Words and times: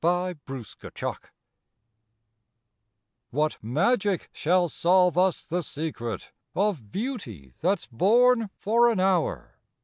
INTERPRETED 0.03 1.29
What 3.29 3.59
magic 3.63 4.31
shall 4.33 4.67
solve 4.67 5.15
us 5.15 5.45
the 5.45 5.61
secret 5.61 6.31
Of 6.55 6.91
beauty 6.91 7.53
that's 7.61 7.85
born 7.85 8.49
for 8.55 8.89
an 8.89 8.99
hour? 8.99 9.59